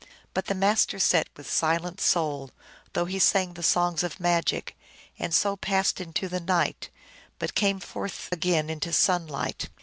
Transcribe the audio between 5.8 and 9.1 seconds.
into the night, but came forth again into